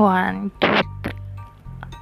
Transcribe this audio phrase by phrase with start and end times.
[0.00, 0.80] One, two.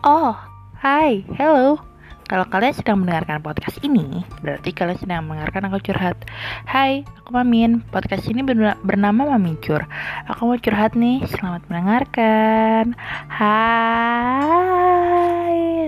[0.06, 0.30] Oh,
[0.78, 1.82] hai, hello.
[2.30, 6.14] Kalau kalian sedang mendengarkan podcast ini, berarti kalian sedang mendengarkan aku curhat.
[6.62, 7.82] Hai, aku Mamin.
[7.90, 8.46] Podcast ini
[8.86, 9.82] bernama Mamincur.
[10.30, 11.26] Aku mau curhat nih.
[11.26, 12.94] Selamat mendengarkan.
[13.34, 14.30] Hai,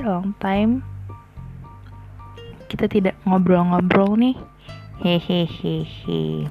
[0.02, 0.82] long time.
[2.66, 4.34] Kita tidak ngobrol-ngobrol nih.
[4.98, 6.50] Hehehehe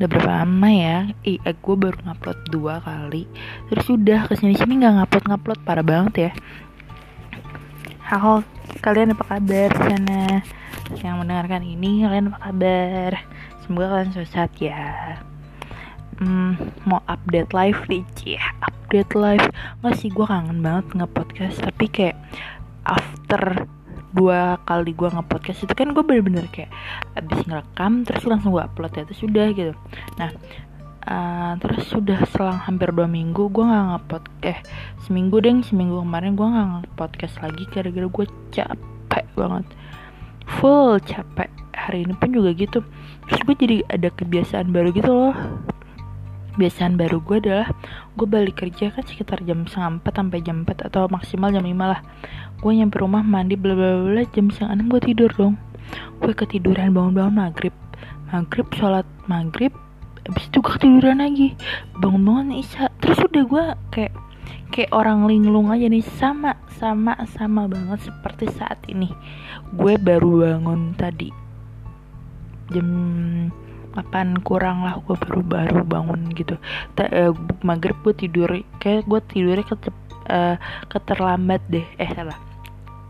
[0.00, 0.98] udah berapa lama ya?
[1.28, 3.28] Eh, gue baru ngupload dua kali.
[3.68, 5.60] Terus udah ke sini sini nggak ngupload ngupload.
[5.60, 6.30] Parah banget ya.
[8.08, 8.40] Halo
[8.80, 9.68] kalian apa kabar?
[9.76, 10.40] Sana
[11.04, 13.12] yang mendengarkan ini kalian apa kabar?
[13.60, 15.20] Semoga kalian sehat ya.
[16.16, 16.56] Hmm,
[16.88, 19.46] mau update live nih ya update live.
[19.84, 21.60] Nggak sih gue kangen banget nge-podcast.
[21.60, 22.16] Tapi kayak
[22.88, 23.68] after
[24.10, 26.70] dua kali gue nge-podcast itu kan gue bener-bener kayak
[27.14, 29.74] abis ngerekam terus langsung gue upload ya terus sudah gitu.
[30.18, 30.30] Nah
[31.06, 34.58] uh, terus sudah selang hampir dua minggu gue nggak ngepod eh
[35.06, 39.66] seminggu deh seminggu kemarin gue nggak nge-podcast lagi gara-gara gue capek banget.
[40.58, 41.50] Full capek.
[41.70, 42.84] Hari ini pun juga gitu.
[43.30, 45.34] Terus gue jadi ada kebiasaan baru gitu loh
[46.54, 47.68] kebiasaan baru gue adalah
[48.18, 51.96] gue balik kerja kan sekitar jam setengah empat sampai jam empat atau maksimal jam lima
[51.96, 52.00] lah.
[52.60, 55.54] Gue nyampe rumah mandi bla bla bla jam setengah enam gue tidur dong.
[56.20, 57.74] Gue ketiduran bangun-bangun maghrib.
[58.30, 59.74] Maghrib sholat maghrib
[60.28, 61.56] abis itu gue ketiduran lagi.
[61.98, 62.92] Bangun-bangun isya.
[63.00, 64.12] Terus udah gue kayak
[64.70, 66.04] kayak orang linglung aja nih.
[66.18, 69.10] Sama sama sama banget seperti saat ini.
[69.74, 71.32] Gue baru bangun tadi.
[72.70, 72.86] Jam
[73.94, 76.54] 8 kurang lah gue baru baru bangun gitu.
[76.94, 77.32] Ta, uh,
[77.66, 79.76] maghrib gue tidur kayak gue tidurnya ke
[80.30, 80.56] uh,
[80.88, 82.38] keterlambat deh eh salah.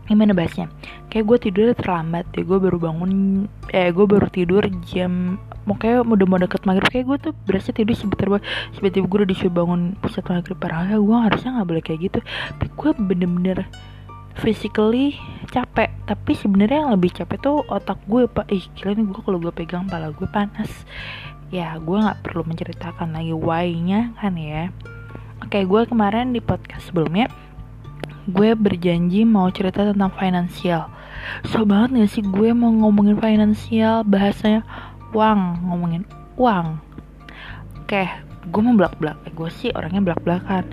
[0.09, 0.67] Gimana bahasnya?
[1.07, 5.37] Kayak gue tidurnya terlambat deh gue baru bangun eh gue baru tidur jam
[5.69, 8.41] mau kayak udah mau deket maghrib kayak gue tuh berasa tidur sebentar gue
[8.73, 10.57] tiba-tiba gue udah disuruh bangun pusat maghrib.
[10.57, 12.19] Parah gue harusnya nggak boleh kayak gitu.
[12.57, 13.59] Tapi gue bener-bener
[14.39, 15.19] physically
[15.51, 18.47] capek tapi sebenarnya yang lebih capek tuh otak gue pak.
[18.51, 20.71] Ih kira nih gue kalau gue pegang pala gue panas.
[21.51, 24.71] Ya gue nggak perlu menceritakan lagi why-nya kan ya.
[25.43, 27.27] Oke gue kemarin di podcast sebelumnya
[28.29, 30.87] gue berjanji mau cerita tentang finansial.
[31.53, 34.01] So banget gak sih gue mau ngomongin finansial?
[34.07, 34.65] Bahasanya
[35.11, 36.03] uang ngomongin
[36.39, 36.79] uang
[37.83, 38.03] oke
[38.47, 40.65] gue mau belak belak eh, gue sih orangnya belak belakan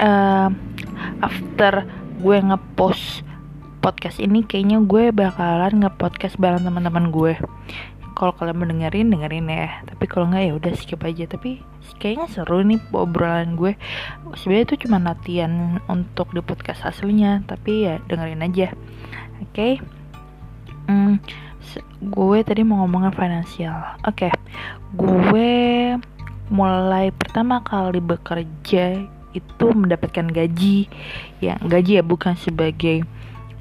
[0.00, 0.48] uh,
[1.22, 1.86] after
[2.20, 3.24] gue ngepost
[3.82, 7.34] podcast ini kayaknya gue bakalan ngepodcast bareng teman-teman gue.
[8.12, 9.82] Kalau kalian mendengarin dengerin ya.
[9.88, 11.26] Tapi kalau nggak ya udah skip aja.
[11.26, 11.58] Tapi
[11.98, 13.74] kayaknya seru nih obrolan gue.
[14.38, 17.42] Sebenarnya itu cuma latihan untuk di podcast aslinya.
[17.48, 18.68] Tapi ya dengerin aja.
[19.42, 19.50] Oke?
[19.50, 19.72] Okay?
[20.86, 21.18] hmm,
[22.12, 23.98] gue tadi mau ngomongin finansial.
[24.06, 24.28] Oke.
[24.28, 24.32] Okay.
[24.92, 25.52] gue
[26.52, 30.88] mulai pertama kali bekerja itu mendapatkan gaji.
[31.40, 33.04] Yang gaji ya bukan sebagai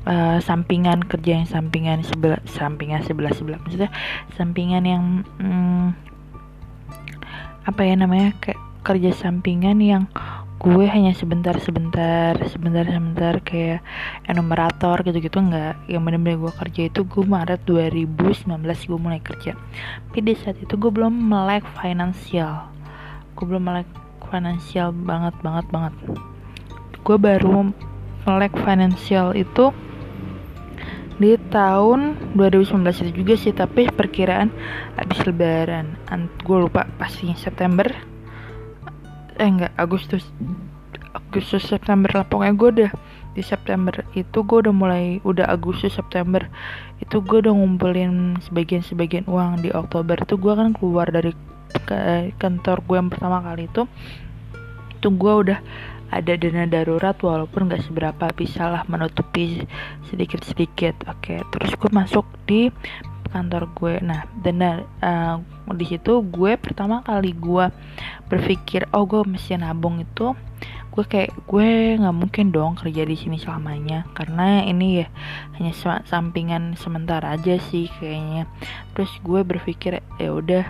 [0.06, 3.92] uh, sampingan kerja yang sampingan sebelah sampingan sebelah sebelah maksudnya
[4.38, 5.04] sampingan yang
[5.42, 5.94] hmm,
[7.66, 10.04] apa ya namanya kayak kerja sampingan yang
[10.62, 13.82] gue hanya sebentar sebentar sebentar sebentar kayak
[14.30, 15.74] enumerator gitu gitu enggak.
[15.90, 19.58] Yang benar-benar gue kerja itu gue Maret 2019 gue mulai kerja.
[19.58, 22.72] Tapi di saat itu gue belum melek finansial
[23.36, 23.90] gue belum melek
[24.30, 25.94] finansial banget banget banget.
[27.02, 27.74] Gue baru
[28.28, 29.74] melek finansial itu
[31.22, 34.50] di tahun 2019 itu juga sih tapi perkiraan
[34.98, 35.98] habis lebaran.
[36.42, 37.86] Gue lupa pastinya September.
[39.38, 40.26] Eh enggak Agustus.
[41.12, 42.26] Agustus September lah.
[42.26, 42.92] Pokoknya gue udah
[43.32, 46.44] di September itu gue udah mulai udah Agustus September
[47.00, 50.20] itu gue udah ngumpulin sebagian sebagian uang di Oktober.
[50.20, 51.32] Itu gue kan keluar dari
[51.86, 52.00] ke
[52.38, 53.88] kantor gue yang pertama kali itu
[54.96, 55.60] itu gue udah
[56.12, 59.64] ada dana darurat walaupun gak seberapa bisa lah menutupi
[60.12, 62.68] sedikit sedikit oke terus gue masuk di
[63.32, 65.40] kantor gue nah dana uh,
[65.72, 67.72] di situ gue pertama kali gue
[68.28, 70.36] berpikir oh gue mesti nabung itu
[70.92, 75.08] gue kayak gue nggak mungkin dong kerja di sini selamanya karena ini ya
[75.56, 75.72] hanya
[76.04, 78.44] sampingan sementara aja sih kayaknya.
[78.92, 80.68] Terus gue berpikir ya udah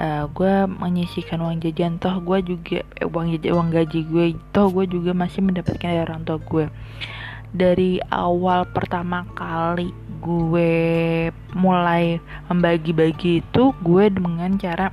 [0.00, 1.98] uh, gue menyisikan uang jajan.
[1.98, 6.02] Toh gue juga eh, uang jajan uang gaji gue toh gue juga masih mendapatkan dari
[6.02, 6.66] orang tua gue
[7.54, 10.74] dari awal pertama kali gue
[11.54, 12.18] mulai
[12.50, 14.90] membagi-bagi itu nya dengan cara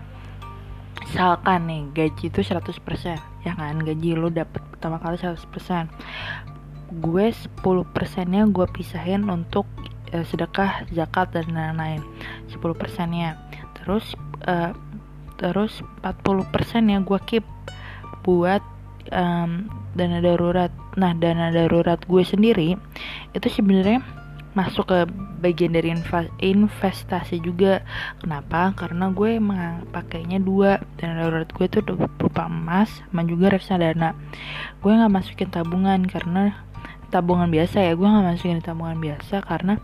[1.01, 3.81] misalkan nih gaji itu 100% ya kan?
[3.81, 5.89] Gaji lo dapet pertama kali 100%
[7.01, 9.65] gue 10 persennya gue pisahin untuk
[10.13, 12.05] uh, sedekah zakat dan lain-lain.
[12.51, 13.41] 10 persennya.
[13.81, 14.13] Terus
[14.45, 14.75] uh,
[15.41, 17.45] terus 40% ya gue keep
[18.21, 18.61] buat
[19.09, 19.65] um,
[19.97, 20.69] dana darurat.
[20.93, 22.77] Nah dana darurat gue sendiri
[23.33, 24.05] itu sebenarnya
[24.51, 25.07] masuk ke
[25.41, 25.95] bagian dari
[26.43, 27.81] investasi juga.
[28.21, 28.75] Kenapa?
[28.77, 30.77] Karena gue emang pakainya dua.
[31.01, 34.13] Dana darurat gue itu berupa emas sama juga reksadana.
[34.85, 36.61] Gue nggak masukin tabungan karena
[37.09, 37.97] tabungan biasa ya.
[37.97, 39.81] Gue nggak masukin tabungan biasa karena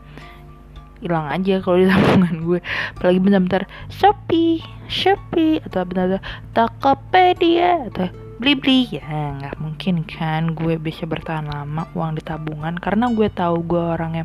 [1.01, 2.59] hilang aja kalau di tabungan gue.
[2.97, 6.23] Apalagi bentar-bentar Shopee Shopee atau bentar-bentar
[6.55, 8.07] Tokopedia atau
[8.37, 13.65] beli-beli ya nggak mungkin kan gue bisa bertahan lama uang di tabungan karena gue tahu
[13.65, 14.23] gue orangnya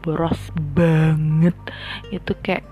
[0.00, 0.38] boros
[0.76, 1.56] banget.
[2.08, 2.64] Itu kayak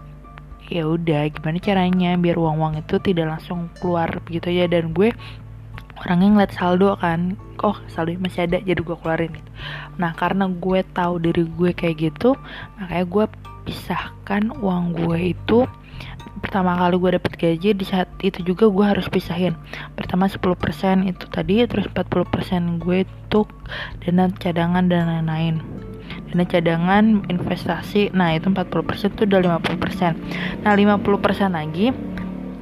[0.69, 4.71] ya udah gimana caranya biar uang-uang itu tidak langsung keluar begitu aja.
[4.71, 5.13] Dan gue
[6.07, 9.51] orangnya ngeliat saldo kan oh saldo masih ada jadi gue keluarin gitu.
[9.99, 12.35] Nah karena gue tahu diri gue kayak gitu
[12.79, 13.25] makanya gue
[13.69, 15.69] pisahkan uang gue itu.
[16.39, 19.59] Pertama kali gue dapet gaji di saat itu juga gue harus pisahin.
[19.99, 20.39] Pertama 10%
[21.11, 23.51] itu tadi terus 40% gue untuk
[24.07, 25.59] dana cadangan dan lain-lain.
[26.31, 31.05] Dana cadangan investasi nah itu 40% itu udah 50% nah 50%
[31.53, 31.93] lagi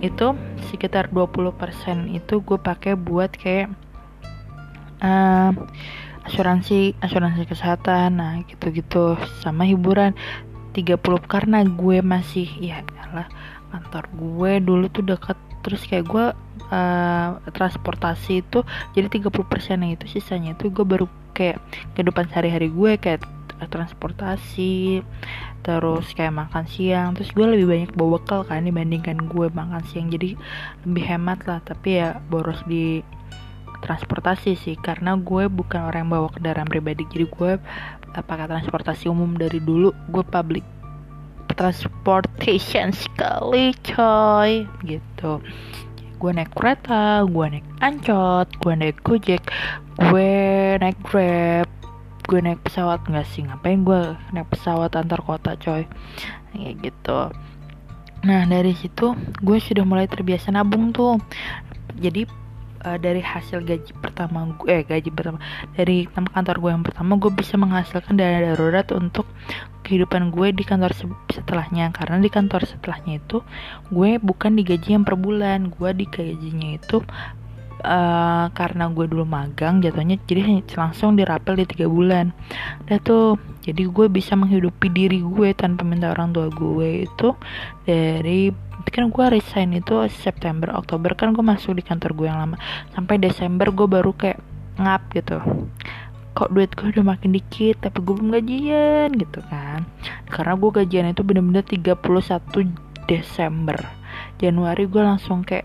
[0.05, 0.27] itu
[0.69, 3.73] sekitar 20% itu gue pakai buat kayak
[5.03, 5.53] uh,
[6.27, 9.17] asuransi asuransi kesehatan nah gitu-gitu.
[9.43, 10.15] Sama hiburan.
[10.77, 12.85] 30 karena gue masih ya
[13.17, 13.25] lah
[13.73, 15.39] kantor gue dulu tuh deket.
[15.65, 16.27] Terus kayak gue
[16.69, 18.61] uh, transportasi itu
[18.93, 19.33] jadi 30%
[19.81, 21.61] nya itu sisanya itu gue baru kayak
[21.97, 23.25] kehidupan sehari-hari gue kayak
[23.57, 25.01] transportasi
[25.65, 27.17] terus kayak makan siang.
[27.17, 30.13] Terus gue lebih banyak bawa bekal kan dibandingkan gue makan siang.
[30.13, 30.37] Jadi
[30.85, 33.01] lebih hemat lah tapi ya boros di
[33.83, 37.05] transportasi sih karena gue bukan orang yang bawa kendaraan pribadi.
[37.09, 37.53] Jadi gue
[38.17, 39.93] pakai transportasi umum dari dulu.
[40.09, 40.65] Gue public
[41.57, 44.69] transportation sekali coy.
[44.85, 45.41] Gitu.
[46.17, 49.53] Gue naik kereta gue naik ancot gue naik gojek
[50.01, 50.33] gue
[50.81, 51.69] naik grab
[52.27, 53.05] gue naik pesawat.
[53.05, 55.85] Nggak sih ngapain gue naik pesawat antar kota coy?
[56.57, 57.21] Kayak gitu.
[58.25, 59.13] Nah dari situ
[59.45, 61.21] gue sudah mulai terbiasa nabung tuh.
[61.97, 62.46] Jadi
[62.87, 65.43] uh, dari hasil gaji pertama gue eh gaji pertama
[65.75, 69.27] dari kantor gue yang pertama gue bisa menghasilkan dana darurat untuk
[69.87, 70.91] kehidupan gue di kantor
[71.31, 71.95] setelahnya.
[71.95, 73.47] Karena di kantor setelahnya itu
[73.95, 75.71] gue bukan digaji yang per bulan.
[75.71, 77.07] Gue digajinya itu
[77.87, 82.35] uh, karena gue dulu magang jatuhnya jadi langsung dirapel di tiga bulan.
[82.87, 87.29] Udah tuh jadi gue bisa menghidupi diri gue tanpa minta orang tua gue itu
[87.87, 88.51] dari
[88.93, 91.15] kan gue resign itu September Oktober.
[91.15, 92.57] Kan gue masuk di kantor gue yang lama.
[92.93, 94.39] Sampai Desember gue baru kayak
[94.77, 95.39] ngap gitu.
[96.37, 99.89] Kok duit gue udah makin dikit tapi gue belum gajian gitu kan.
[100.29, 101.97] Karena gue gajian itu bener-bener 31
[103.09, 103.79] Desember.
[104.37, 105.65] Januari gue langsung kayak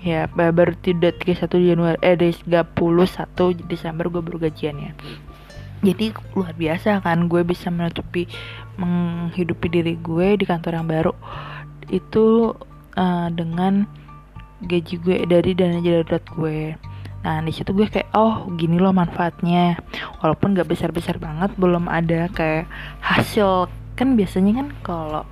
[0.00, 4.92] ya baru tidak 31 Januari eh 31 Desember gue baru gajian ya.
[5.80, 8.28] Jadi luar biasa kan gue bisa menutupi
[8.76, 11.12] menghidupi diri gue di kantor yang baru
[11.90, 12.54] itu
[12.96, 13.84] uh, dengan
[14.64, 16.60] gaji gue dari dana darurat gue.
[17.20, 19.76] Nah di situ gue kayak oh gini loh manfaatnya.
[20.24, 22.70] Walaupun gak besar besar banget belum ada kayak
[23.04, 23.68] hasil.
[23.98, 25.24] Kan biasanya kan kalau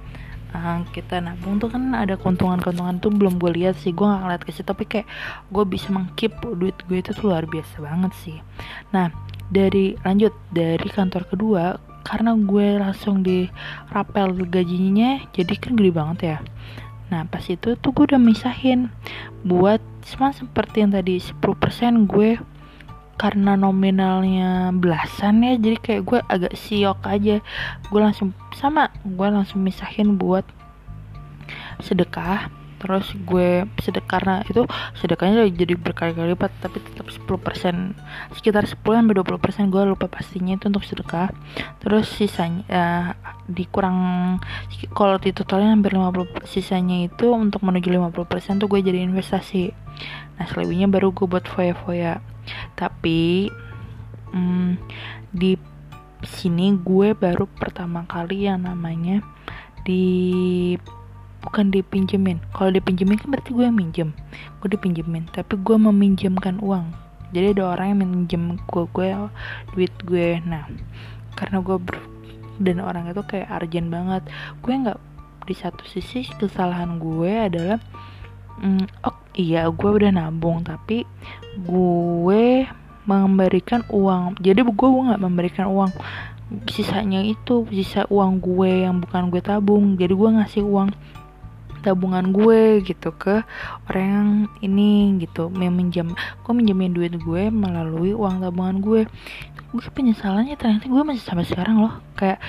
[0.53, 4.43] uh, kita nabung tuh kan ada keuntungan-keuntungan tuh belum gue lihat sih gue nggak ngeliat
[4.45, 5.07] ke tapi kayak
[5.53, 8.39] gue bisa mengkip duit gue itu luar biasa banget sih.
[8.93, 9.13] Nah
[9.49, 11.65] dari lanjut dari kantor kedua
[12.09, 13.53] karena gue langsung di
[13.93, 16.39] rapel gajinya jadi kan gede banget ya.
[17.13, 18.89] Nah pas itu tuh gue udah misahin
[19.45, 22.41] buat sama seperti yang tadi 10% gue
[23.21, 27.45] karena nominalnya belasan ya jadi kayak gue agak siok aja.
[27.93, 30.49] Gue langsung sama gue langsung misahin buat
[31.85, 32.49] sedekah
[32.79, 34.67] terus gue sedekah karena itu
[34.99, 37.95] sedekahnya jadi berkali-kali lipat tapi tetap 10%
[38.35, 41.31] sekitar 10 sampai 20% gue lupa pastinya itu untuk sedekah.
[41.79, 43.09] Terus sisanya uh,
[43.47, 43.99] dikurang
[44.97, 49.71] kalau di totalnya hampir 50 sisanya itu untuk menuju 50% tuh gue jadi investasi.
[50.41, 52.19] Nah selebihnya baru gue buat foya-foya.
[52.75, 53.53] Tapi
[54.33, 54.81] hmm,
[55.31, 55.55] di
[56.27, 59.23] sini gue baru pertama kali yang namanya
[59.87, 60.75] di
[61.49, 62.45] bukan dipinjemin.
[62.53, 64.13] Kalau dipinjemin kan berarti gue yang minjem.
[64.61, 66.93] Gue dipinjemin tapi gue meminjamkan uang.
[67.33, 69.09] Jadi ada orang yang minjem gue gue
[69.73, 70.45] duit gue.
[70.45, 70.69] Nah
[71.33, 71.97] karena gue ber
[72.61, 74.29] dan orang itu kayak arjen banget.
[74.61, 75.01] Gue nggak
[75.49, 77.81] di satu sisi kesalahan gue adalah
[78.61, 81.09] mm, oh iya gue udah nabung tapi
[81.57, 82.69] gue
[83.09, 84.37] memberikan uang.
[84.45, 85.97] Jadi gue nggak memberikan uang.
[86.69, 89.97] Sisanya itu sisa uang gue yang bukan gue tabung.
[89.97, 90.93] Jadi gue ngasih uang
[91.83, 93.43] tabungan gue gitu ke
[93.89, 94.31] orang yang
[94.63, 94.93] ini
[95.23, 99.03] gitu yang minjam gue minjemin duit gue melalui uang tabungan gue.
[99.69, 101.95] Gue penyesalannya ternyata gue masih sampai sekarang loh.
[102.17, 102.41] Kayak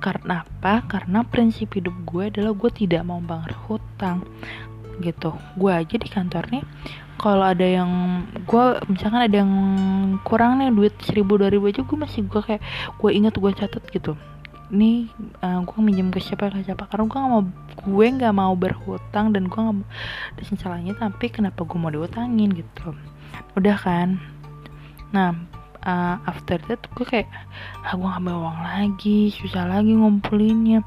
[0.00, 0.84] karena apa?
[0.84, 4.24] Karena prinsip hidup gue adalah gue tidak mau bayar hutang
[5.00, 5.32] gitu.
[5.56, 6.64] Gue aja di kantor nih
[7.14, 7.90] kalau ada yang
[8.42, 9.52] gue misalkan ada yang
[10.26, 12.62] kurang nih duit seribu dua ribu aja gue masih gue kayak
[12.98, 14.18] gue inget gue catat gitu
[14.72, 15.10] ini
[15.44, 16.88] uh, gue minjem ke siapa ke siapa.
[16.88, 17.42] Karena gue gak mau
[17.84, 19.86] gue nggak mau berhutang dan gue nggak mau
[20.56, 22.96] salahnya tapi kenapa gue mau diutangin gitu?
[23.58, 24.16] Udah kan?
[25.12, 25.36] Nah
[25.84, 27.28] uh, after that gue kayak
[27.84, 30.80] ah gue bawa uang lagi susah lagi ngumpulinnya.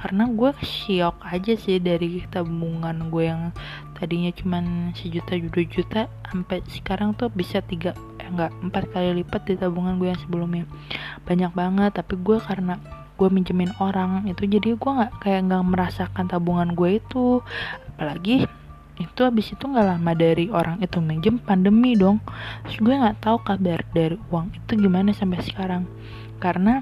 [0.00, 3.52] Karena gue syok aja sih dari tabungan gue yang
[3.92, 9.44] tadinya cuman sejuta dua juta sampai sekarang tuh bisa tiga eh enggak empat kali lipat
[9.44, 10.64] di tabungan gue yang sebelumnya.
[11.28, 12.80] Banyak banget tapi gue karena
[13.20, 17.44] gue minjemin orang itu jadi gue nggak kayak nggak merasakan tabungan gue itu.
[17.92, 18.48] Apalagi
[18.96, 22.24] itu habis itu nggak lama dari orang itu minjem pandemi dong.
[22.64, 25.84] Terus gue nggak tahu kabar dari uang itu gimana sampai sekarang.
[26.40, 26.80] Karena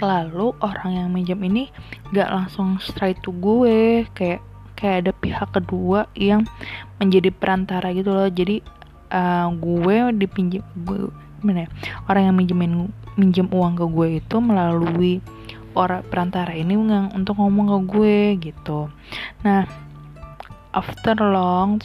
[0.00, 1.70] selalu orang yang minjem ini
[2.10, 4.42] gak langsung straight to gue kayak
[4.74, 6.42] kayak ada pihak kedua yang
[6.98, 8.26] menjadi perantara gitu loh.
[8.26, 8.64] Jadi
[9.12, 11.68] uh, gue dipinjam gue gimana ya
[12.10, 12.72] orang yang minjemin
[13.18, 15.18] minjem uang ke gue itu melalui
[15.74, 16.78] orang perantara ini
[17.12, 18.16] untuk ngomong ke gue
[18.50, 18.88] gitu.
[19.42, 19.66] Nah
[20.70, 21.82] after long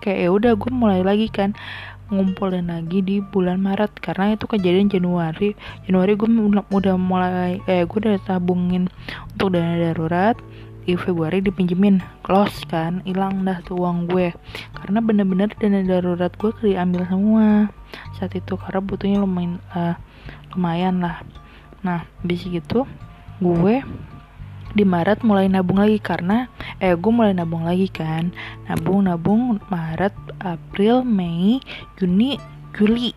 [0.00, 1.52] kayak ya udah gue mulai lagi kan
[2.12, 4.00] ngumpulin lagi di bulan Maret.
[4.00, 5.56] Karena itu kejadian Januari.
[5.88, 6.28] Januari gue
[6.72, 8.88] udah mulai eh gue udah tabungin
[9.36, 10.36] untuk dana darurat.
[10.84, 14.36] Di Februari dipinjemin close kan hilang dah tuh uang gue.
[14.76, 17.72] Karena bener-bener dana darurat gue diambil semua
[18.20, 19.96] saat itu karena butuhnya lumayan uh,
[20.54, 21.20] lumayan lah.
[21.82, 22.86] Nah habis gitu
[23.42, 23.82] gue
[24.74, 26.50] di Maret mulai nabung lagi karena
[26.82, 28.30] eh gue mulai nabung lagi kan.
[28.70, 31.60] Nabung nabung Maret April Mei
[31.98, 32.40] Juni
[32.74, 33.14] Juli.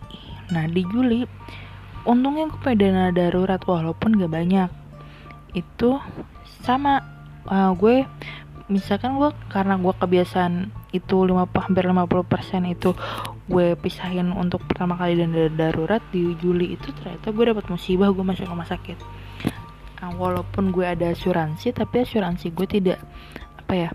[0.53, 1.25] Nah di Juli
[2.06, 4.70] untungnya gue punya dana darurat walaupun gak banyak.
[5.58, 5.98] Itu
[6.62, 7.01] sama
[7.50, 8.06] uh, gue
[8.67, 12.96] misalkan gue karena gue kebiasaan itu 50 hampir 50% itu
[13.48, 18.24] gue pisahin untuk pertama kali dana darurat di Juli itu ternyata gue dapat musibah gue
[18.24, 18.98] masuk rumah sakit.
[19.98, 23.00] Nah, walaupun gue ada asuransi tapi asuransi gue tidak
[23.58, 23.89] apa ya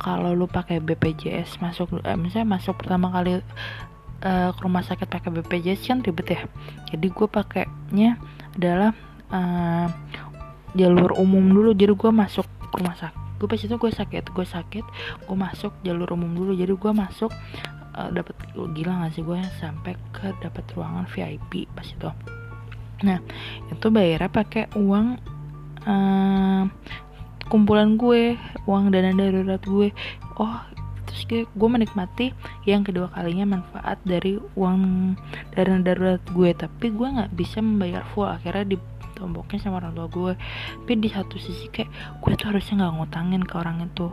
[0.00, 3.40] kalau lu pakai BPJS masuk eh, misalnya masuk pertama kali
[4.24, 6.40] uh, ke rumah sakit pakai BPJS kan ribet ya.
[6.94, 8.20] Jadi gue pakainya
[8.54, 8.94] adalah
[9.32, 9.88] uh,
[10.78, 14.84] jalur umum dulu jadi gue masuk rumah sakit gue pas itu gue sakit gue sakit
[15.24, 16.52] gue masuk jalur umum dulu.
[16.52, 17.32] Jadi gue masuk
[17.96, 18.36] uh, dapat
[18.76, 22.10] gila gak sih gue sampai ke dapat ruangan VIP pas itu.
[23.00, 23.18] Nah
[23.72, 25.16] itu bayarnya pakai uang
[25.88, 26.64] uh,
[27.48, 28.36] kumpulan gue
[28.68, 29.88] uang dana darurat gue.
[30.36, 30.60] Oh
[31.08, 32.30] terus gue, gue menikmati
[32.68, 35.16] yang kedua kalinya manfaat dari uang
[35.56, 36.50] dana darurat gue.
[36.52, 38.28] Tapi gue nggak bisa membayar full.
[38.28, 38.76] Akhirnya
[39.20, 40.32] ditomboknya sama orang tua gue.
[40.80, 41.92] Tapi di satu sisi kayak
[42.24, 44.08] gue tuh harusnya nggak ngutangin ke orang itu.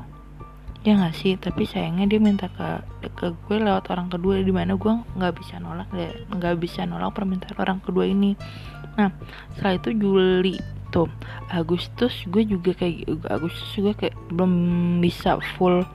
[0.84, 1.40] Ya nggak sih?
[1.40, 2.84] Tapi sayangnya dia minta ke
[3.16, 5.88] ke gue lewat orang kedua di mana gue nggak bisa nolak
[6.36, 8.36] nggak bisa nolak permintaan orang kedua ini.
[9.00, 9.16] Nah
[9.56, 10.60] setelah itu Juli
[10.92, 11.08] tuh
[11.48, 14.54] Agustus gue juga kayak Agustus gue kayak belum
[15.00, 15.88] bisa full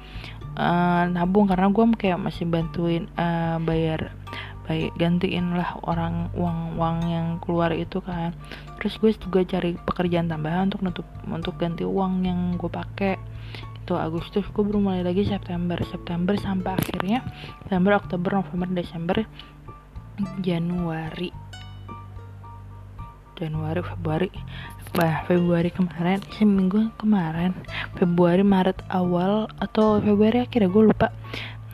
[0.57, 1.52] uh, nabung.
[1.52, 4.16] Karena gue kayak masih bantuin uh, bayar
[4.66, 8.35] baik gantiin lah orang uang uang yang keluar itu kan.
[8.78, 13.19] Terus gue juga cari pekerjaan tambahan untuk nutup untuk ganti uang yang gue pakai
[13.83, 15.75] itu Agustus gue baru mulai lagi September.
[15.83, 17.26] September sampai akhirnya
[17.66, 19.16] September Oktober November Desember
[20.38, 21.35] Januari.
[23.35, 24.31] Januari Februari.
[24.95, 27.59] Bah Februari kemarin seminggu kemarin.
[27.99, 31.11] Februari Maret awal atau Februari akhirnya gue lupa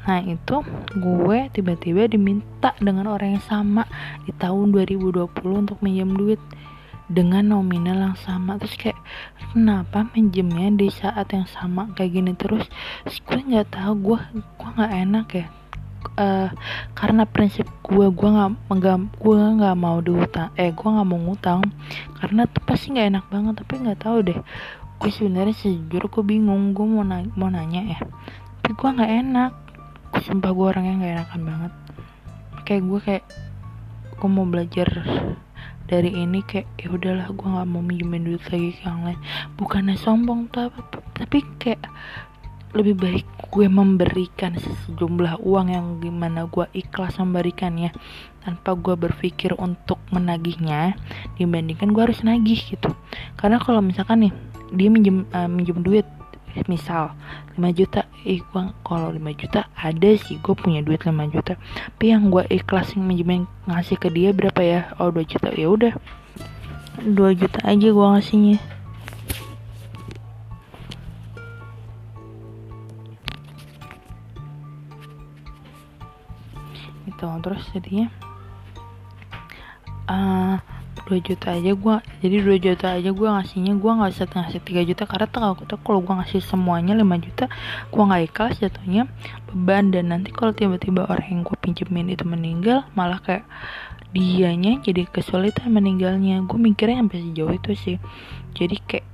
[0.09, 0.65] Nah itu
[0.97, 3.85] gue tiba-tiba diminta dengan orang yang sama
[4.25, 6.41] di tahun 2020 untuk minjem duit
[7.13, 8.57] dengan nominal yang sama.
[8.57, 8.97] Terus kayak
[9.53, 12.65] kenapa minjemnya di saat yang sama kayak gini terus,
[13.05, 15.47] terus gue nggak tahu gue gue nggak enak ya.
[16.19, 16.49] Uh,
[16.97, 18.81] karena prinsip gue gue nggak
[19.19, 21.63] gue nggak mau diutang eh gue nggak mau ngutang
[22.23, 24.39] karena tuh pasti nggak enak banget tapi nggak tahu deh.
[24.99, 28.01] Gue sebenarnya sejujur gue bingung gue mau nanya, mau nanya ya.
[28.65, 29.68] Tapi gue nggak enak
[30.25, 31.73] sumpah gue orangnya nggak enakan banget.
[32.67, 33.25] Kayak gue kayak
[34.19, 34.89] gue mau belajar
[35.89, 39.21] dari ini kayak ya udahlah gue nggak mau minjemin duit lagi ke yang lain.
[39.57, 40.81] Bukannya sombong tapi
[41.17, 41.83] tapi kayak
[42.77, 47.97] lebih baik gue memberikan sejumlah uang yang gimana gue ikhlas memberikannya
[48.45, 50.93] tanpa gue berpikir untuk menagihnya
[51.41, 52.93] dibandingkan gue harus nagih gitu.
[53.41, 54.33] Karena kalau misalkan nih
[54.77, 56.05] dia minjem uh, minjem duit
[56.67, 57.15] misal
[57.55, 61.55] 5 juta ih gue kalau 5 juta ada sih gue punya duit 5 juta.
[61.95, 64.81] Tapi yang gue ikhlasin minjemin ngasih ke dia berapa ya?
[64.99, 65.55] Oh 2 juta.
[65.55, 65.95] Ya udah.
[67.07, 68.59] 2 juta aja gue ngasihnya.
[77.07, 78.11] Itu terus jadinya
[80.09, 80.57] uh,
[81.09, 84.89] 2 juta aja gue jadi 2 juta aja gue ngasihnya gue nggak bisa ngasih 3
[84.93, 87.45] juta karena tuh kalau gue ngasih semuanya 5 juta
[87.89, 89.09] gue nggak ikhlas jatuhnya
[89.51, 89.91] beban.
[89.91, 93.49] Dan nanti kalau tiba-tiba orang yang gue pinjemin itu meninggal malah kayak
[94.13, 96.45] dianya jadi kesulitan meninggalnya.
[96.45, 97.97] Gue mikirnya sampai sejauh itu sih.
[98.57, 99.07] Jadi kayak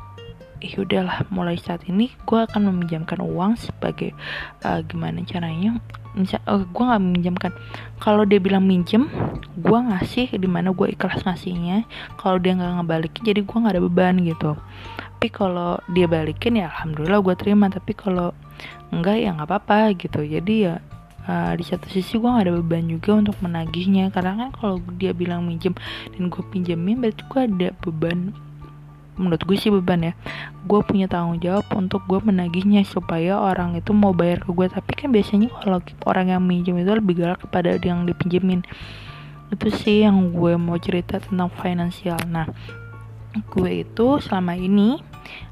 [0.65, 4.17] ya udahlah mulai saat ini gue akan meminjamkan uang sebagai
[4.65, 5.77] uh, gimana caranya
[6.15, 7.53] misal uh, gue nggak meminjamkan
[7.99, 9.11] kalau dia bilang minjem
[9.59, 11.87] gue ngasih di mana gue ikhlas ngasihnya.
[12.19, 14.53] Kalau dia nggak ngebalikin jadi gue nggak ada beban gitu.
[15.25, 17.67] Tapi kalau dia balikin ya alhamdulillah gue terima.
[17.71, 18.35] Tapi kalau
[18.91, 20.21] enggak ya nggak apa-apa gitu.
[20.23, 20.75] Jadi ya
[21.29, 24.13] uh, di satu sisi gue gak ada beban juga untuk menagihnya.
[24.13, 25.73] Karena kan kalau dia bilang minjem
[26.13, 28.35] dan gue pinjemin berarti gue ada beban
[29.15, 30.13] menurut gue sih beban ya.
[30.67, 34.67] Gue punya tanggung jawab untuk gue menagihnya supaya orang itu mau bayar ke gue.
[34.71, 38.67] Tapi kan biasanya kalau orang yang minjem itu lebih galak kepada yang dipinjemin.
[39.51, 42.19] Itu sih yang gue mau cerita tentang finansial.
[42.27, 42.51] Nah
[43.35, 45.03] gue itu selama ini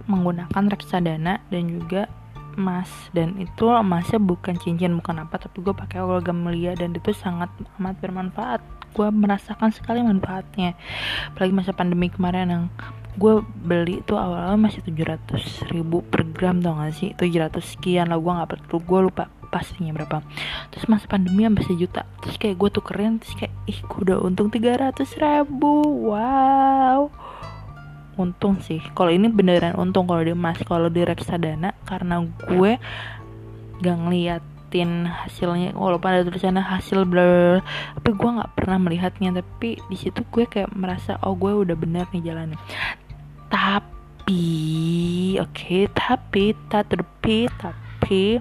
[0.06, 2.10] menggunakan reksadana dan juga
[2.58, 2.90] emas.
[3.14, 6.74] Dan itu emasnya bukan cincin bukan apa tapi gue pakai logam mulia.
[6.74, 8.60] Dan itu sangat amat bermanfaat.
[8.92, 10.76] Gue merasakan sekali manfaatnya.
[11.32, 12.64] Apalagi masa pandemi kemarin yang
[13.12, 17.10] gue beli itu awalnya masih 700 ribu per gram tau gak sih?
[17.16, 20.24] 700 sekian lah gue gak perlu gue lupa pastinya berapa.
[20.72, 22.02] Terus masa pandemi sampai sejuta.
[22.24, 25.84] Terus kayak gue tuh keren terus kayak ih gue udah untung 300 ribu.
[26.08, 27.12] Wow.
[28.16, 28.80] Untung sih.
[28.96, 30.56] Kalau ini beneran untung kalau di emas.
[30.64, 32.80] Kalau di reksadana karena gue
[33.84, 33.98] gak
[34.72, 37.60] ngeliatin hasilnya walaupun ada tulisannya hasil bla
[38.00, 39.36] tapi gue nggak pernah melihatnya.
[39.36, 42.58] Tapi di situ gue kayak merasa oh gue udah bener nih jalannya.
[43.52, 44.40] Tapi
[45.36, 48.40] oke okay, tapi tapi tapi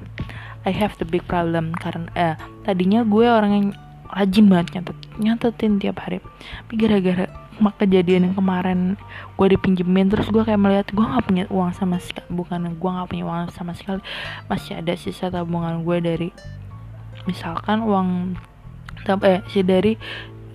[0.64, 1.76] I have the big problem.
[1.76, 3.68] Karena eh tadinya gue orang yang
[4.12, 6.24] rajin banget nyatet nyatetin tiap hari.
[6.64, 7.28] Tapi gara-gara
[7.78, 8.98] kejadian yang kemarin
[9.38, 13.08] gue dipinjemin terus gue kayak melihat gue nggak punya uang sama sekali bukan gue nggak
[13.10, 14.02] punya uang sama sekali
[14.50, 16.30] masih ada sisa tabungan gue dari
[17.30, 18.34] misalkan uang
[19.06, 19.98] eh sih dari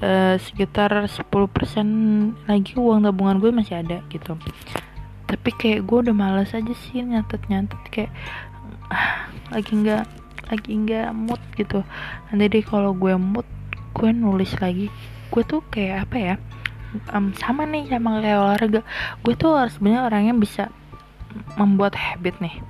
[0.02, 4.38] uh, sekitar 10% lagi uang tabungan gue masih ada gitu.
[5.26, 8.12] Tapi kayak gue udah males aja sih nyatet nyatet kayak
[9.54, 10.04] lagi nggak
[10.46, 11.82] lagi nggak mood gitu.
[12.30, 13.46] Nanti deh kalau gue mood
[13.96, 14.86] gue nulis lagi.
[15.34, 16.34] Gue tuh kayak apa ya
[17.12, 18.80] um, sama nih sama kayak olahraga.
[19.22, 20.64] Gue tuh sebenarnya orangnya bisa
[21.60, 22.62] membuat habit nih.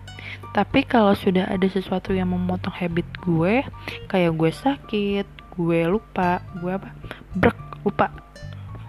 [0.52, 3.62] Tapi kalau sudah ada sesuatu yang memotong habit gue
[4.08, 5.26] kayak gue sakit
[5.56, 6.90] gue lupa gue apa
[7.36, 8.12] brek lupa.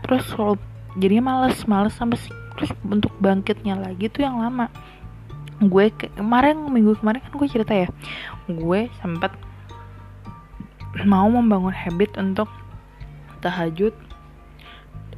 [0.07, 0.25] Terus
[0.97, 2.17] jadinya males males sampai
[2.57, 4.71] terus untuk bangkitnya lagi tuh yang lama.
[5.57, 7.89] Gue ke, kemarin minggu kemarin kan gue cerita ya
[8.47, 9.35] gue sempat
[11.03, 12.47] mau membangun habit untuk
[13.43, 13.93] tahajud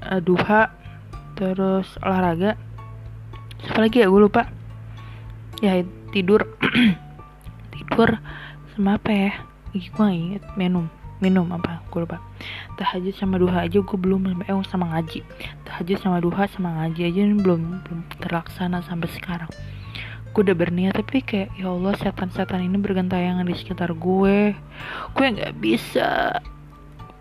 [0.06, 0.72] uh, duha
[1.40, 2.60] terus olahraga.
[3.68, 4.08] Apa lagi ya?
[4.08, 4.48] Gue lupa.
[5.64, 6.48] Ya tidur.
[7.76, 8.20] Tidur
[8.76, 9.32] sama apa ya?
[9.72, 10.88] Gue inget minum.
[11.20, 11.84] Minum apa?
[11.92, 12.24] Gue lupa.
[12.80, 15.24] Tahajud sama duha aja gue belum eh sama ngaji.
[15.68, 19.52] Tahajud sama duha sama ngaji aja ini belum belum terlaksana sampai sekarang.
[20.32, 24.56] Gue udah berniat tapi kayak ya Allah setan-setan ini bergentayangan di sekitar gue
[25.12, 26.40] gue nggak bisa.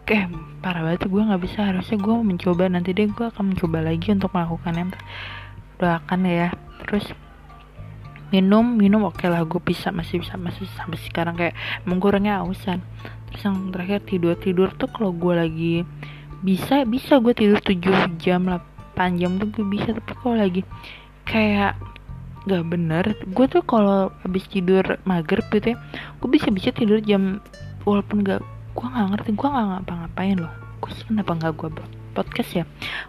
[0.06, 1.60] Kayak parah banget gue nggak bisa.
[1.68, 2.64] Harusnya gue mencoba.
[2.70, 4.94] Nanti deh gue akan mencoba lagi untuk melakukannya.
[5.78, 6.48] Doakan ya.
[6.84, 7.06] Terus
[8.28, 9.42] minum minum oke okay lah.
[9.46, 11.34] Gue bisa masih bisa masih sampai sekarang.
[11.38, 11.54] Kayak
[11.86, 12.82] menggorengnya ausan.
[13.30, 15.74] Terus yang terakhir tidur tidur tuh kalau gue lagi
[16.38, 19.94] bisa bisa gue tidur 7 jam 8 jam tuh gue bisa.
[19.94, 20.62] Tapi kalau lagi
[21.28, 21.76] kayak
[22.48, 25.76] gak bener gue tuh kalau habis tidur mager gitu ya
[26.16, 27.44] gue bisa bisa tidur jam
[27.84, 28.40] walaupun gak
[28.78, 30.54] gue nggak ngerti gue nggak ngapa-ngapain loh.
[30.78, 31.68] Gue sih kenapa nggak gue
[32.14, 32.64] podcast ya?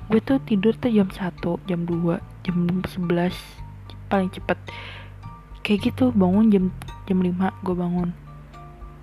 [0.10, 4.58] Gue tuh tidur tuh jam 1 jam 2 jam 11 paling cepet.
[5.62, 6.66] Kayak gitu bangun jam
[7.06, 8.10] jam 5 gue bangun.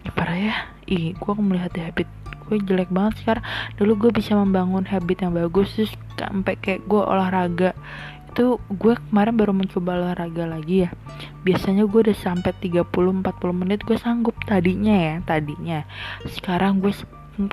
[0.03, 0.57] Ya parah ya.
[0.91, 2.11] Ih gue melihat habit
[2.51, 3.47] gue jelek banget sekarang.
[3.79, 7.79] Dulu gue bisa membangun habit yang bagus terus sampai kayak gue olahraga
[8.37, 10.93] itu gue kemarin baru mencoba olahraga lagi ya.
[11.41, 15.89] Biasanya gue udah sampai 30-40 menit gue sanggup tadinya ya tadinya.
[16.29, 16.93] Sekarang gue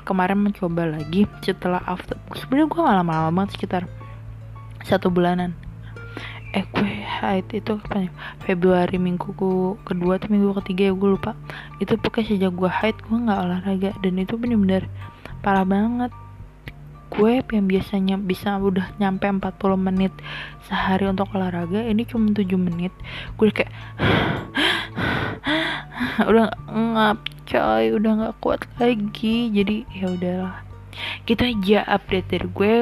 [0.04, 3.88] kemarin mencoba lagi setelah after sebenarnya gue gak lama-lama banget sekitar
[4.84, 5.56] satu bulanan.
[6.52, 8.10] Eh gue haid itu kapan ya
[8.44, 9.32] Februari minggu
[9.88, 11.32] kedua atau minggu ketiga ya gue lupa.
[11.80, 14.84] Itu pokoknya sejak gue haid gue nggak olahraga dan itu bener-bener
[15.40, 16.12] parah banget
[17.14, 20.10] gue yang biasanya bisa udah nyampe 40 menit
[20.66, 22.90] sehari untuk olahraga ini cuma 7 menit.
[23.38, 23.70] Gue kayak
[26.30, 29.54] udah ngap coy udah nggak kuat lagi.
[29.54, 30.56] Jadi ya udahlah.
[31.26, 32.74] Gitu aja update dari gue.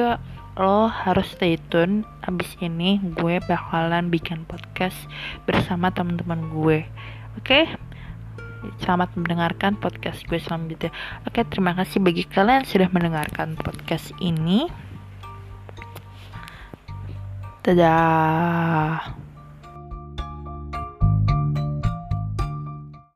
[0.53, 2.97] Lo harus stay tune abis ini.
[3.13, 4.97] Gue bakalan bikin podcast
[5.45, 6.89] bersama teman-teman gue.
[7.37, 7.69] Oke?
[7.69, 7.92] okay?
[8.79, 10.91] Selamat mendengarkan podcast gue selanjutnya.
[11.27, 14.71] Oke, terima kasih bagi kalian yang sudah mendengarkan podcast ini.
[17.63, 19.22] Dadah.